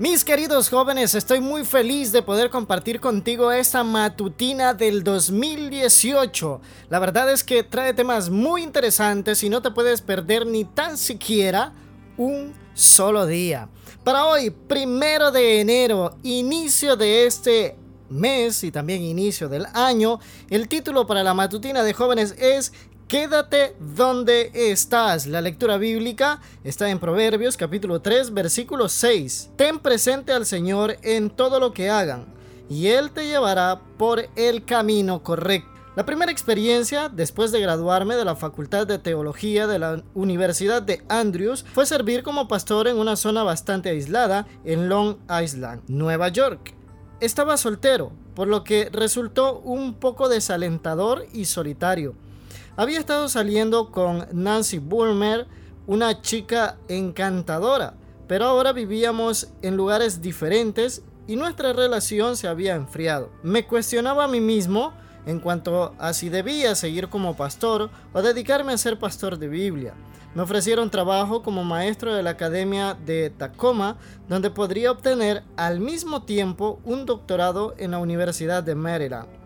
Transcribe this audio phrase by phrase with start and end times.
[0.00, 6.58] Mis queridos jóvenes, estoy muy feliz de poder compartir contigo esta matutina del 2018.
[6.88, 10.96] La verdad es que trae temas muy interesantes y no te puedes perder ni tan
[10.96, 11.74] siquiera
[12.16, 13.68] un solo día.
[14.02, 17.76] Para hoy, primero de enero, inicio de este
[18.08, 22.72] mes y también inicio del año, el título para la matutina de jóvenes es
[23.10, 25.26] Quédate donde estás.
[25.26, 29.50] La lectura bíblica está en Proverbios capítulo 3 versículo 6.
[29.56, 32.26] Ten presente al Señor en todo lo que hagan
[32.68, 35.68] y Él te llevará por el camino correcto.
[35.96, 41.02] La primera experiencia, después de graduarme de la Facultad de Teología de la Universidad de
[41.08, 46.74] Andrews, fue servir como pastor en una zona bastante aislada en Long Island, Nueva York.
[47.18, 52.14] Estaba soltero, por lo que resultó un poco desalentador y solitario.
[52.80, 55.46] Había estado saliendo con Nancy Bulmer,
[55.86, 57.92] una chica encantadora,
[58.26, 63.28] pero ahora vivíamos en lugares diferentes y nuestra relación se había enfriado.
[63.42, 64.94] Me cuestionaba a mí mismo
[65.26, 69.92] en cuanto a si debía seguir como pastor o dedicarme a ser pastor de Biblia.
[70.34, 76.22] Me ofrecieron trabajo como maestro de la Academia de Tacoma, donde podría obtener al mismo
[76.22, 79.39] tiempo un doctorado en la Universidad de Maryland.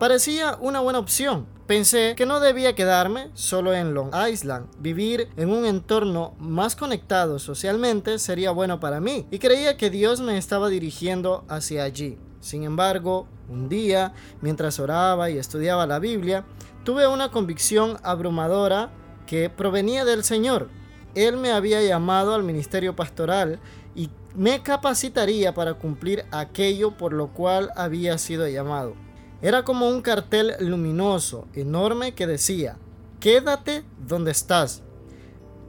[0.00, 4.66] Parecía una buena opción, Pensé que no debía quedarme solo en Long Island.
[4.78, 10.20] Vivir en un entorno más conectado socialmente sería bueno para mí y creía que Dios
[10.20, 12.18] me estaba dirigiendo hacia allí.
[12.40, 16.44] Sin embargo, un día, mientras oraba y estudiaba la Biblia,
[16.82, 18.90] tuve una convicción abrumadora
[19.26, 20.70] que provenía del Señor.
[21.14, 23.60] Él me había llamado al ministerio pastoral
[23.94, 29.09] y me capacitaría para cumplir aquello por lo cual había sido llamado.
[29.42, 32.76] Era como un cartel luminoso, enorme, que decía,
[33.20, 34.82] quédate donde estás.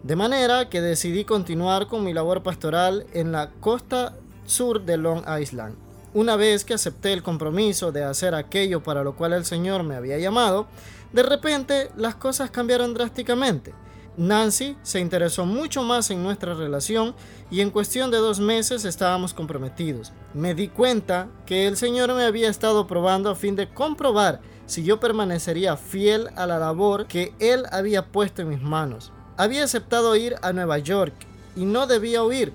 [0.04, 5.24] De manera que decidí continuar con mi labor pastoral en la costa sur de Long
[5.40, 5.76] Island.
[6.14, 9.96] Una vez que acepté el compromiso de hacer aquello para lo cual el Señor me
[9.96, 10.68] había llamado,
[11.14, 13.74] de repente las cosas cambiaron drásticamente.
[14.18, 17.16] Nancy se interesó mucho más en nuestra relación
[17.50, 20.12] y en cuestión de dos meses estábamos comprometidos.
[20.34, 24.84] Me di cuenta que el Señor me había estado probando a fin de comprobar si
[24.84, 29.12] yo permanecería fiel a la labor que Él había puesto en mis manos.
[29.38, 31.14] Había aceptado ir a Nueva York
[31.56, 32.54] y no debía huir,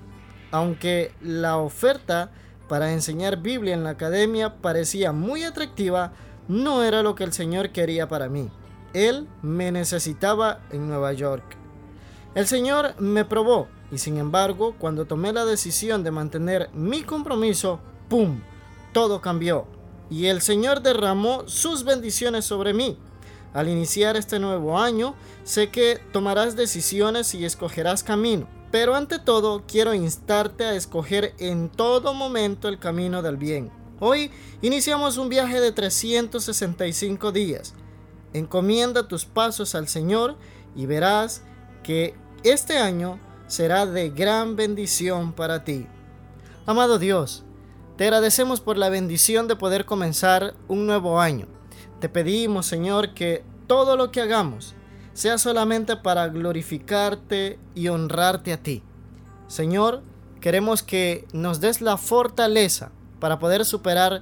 [0.51, 2.31] aunque la oferta
[2.67, 6.13] para enseñar Biblia en la academia parecía muy atractiva,
[6.47, 8.49] no era lo que el Señor quería para mí.
[8.93, 11.43] Él me necesitaba en Nueva York.
[12.35, 17.79] El Señor me probó y sin embargo, cuando tomé la decisión de mantener mi compromiso,
[18.09, 18.41] ¡pum!
[18.93, 19.65] Todo cambió.
[20.09, 22.97] Y el Señor derramó sus bendiciones sobre mí.
[23.53, 28.47] Al iniciar este nuevo año, sé que tomarás decisiones y escogerás camino.
[28.71, 33.71] Pero ante todo, quiero instarte a escoger en todo momento el camino del bien.
[33.99, 34.31] Hoy
[34.61, 37.73] iniciamos un viaje de 365 días
[38.33, 40.35] Encomienda tus pasos al Señor
[40.75, 41.43] y verás
[41.83, 45.87] que este año será de gran bendición para ti.
[46.65, 47.43] Amado Dios,
[47.95, 51.47] te agradecemos por la bendición de poder comenzar un nuevo año.
[51.99, 54.75] Te pedimos, Señor, que todo lo que hagamos
[55.13, 58.83] sea solamente para glorificarte y honrarte a ti.
[59.47, 60.03] Señor,
[60.41, 64.21] queremos que nos des la fortaleza para poder superar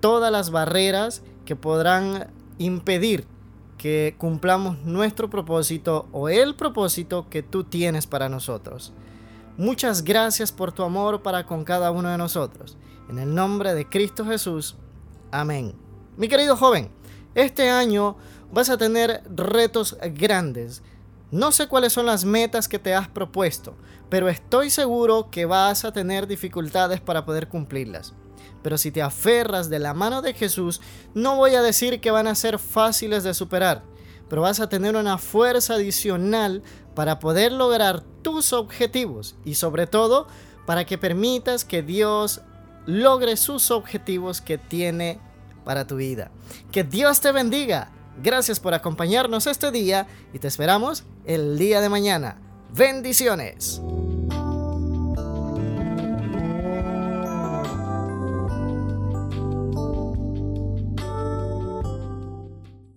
[0.00, 3.26] todas las barreras que podrán impedir
[3.78, 8.92] que cumplamos nuestro propósito o el propósito que tú tienes para nosotros.
[9.56, 12.76] Muchas gracias por tu amor para con cada uno de nosotros.
[13.08, 14.76] En el nombre de Cristo Jesús.
[15.30, 15.74] Amén.
[16.16, 16.90] Mi querido joven,
[17.34, 18.16] este año
[18.52, 20.82] vas a tener retos grandes.
[21.30, 23.74] No sé cuáles son las metas que te has propuesto,
[24.08, 28.14] pero estoy seguro que vas a tener dificultades para poder cumplirlas.
[28.66, 30.80] Pero si te aferras de la mano de Jesús,
[31.14, 33.84] no voy a decir que van a ser fáciles de superar,
[34.28, 36.64] pero vas a tener una fuerza adicional
[36.96, 40.26] para poder lograr tus objetivos y sobre todo
[40.66, 42.40] para que permitas que Dios
[42.86, 45.20] logre sus objetivos que tiene
[45.64, 46.32] para tu vida.
[46.72, 47.92] Que Dios te bendiga.
[48.20, 52.40] Gracias por acompañarnos este día y te esperamos el día de mañana.
[52.74, 53.80] Bendiciones.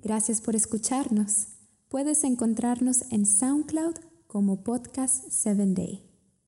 [0.09, 1.49] Gracias por escucharnos.
[1.87, 3.93] Puedes encontrarnos en SoundCloud
[4.25, 6.08] como Podcast 7 Day.